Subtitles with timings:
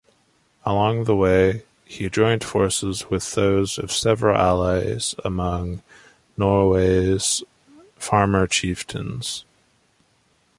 [0.65, 5.83] Along the way he joined forces with those of several allies among
[6.35, 7.43] Norway's
[7.97, 9.45] farmer-chieftains.